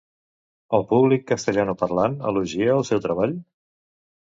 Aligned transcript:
El 0.77 0.85
públic 0.93 1.27
castellanoparlant 1.33 2.17
elogia 2.33 2.73
el 2.79 2.89
seu 2.91 3.05
treball? 3.07 3.39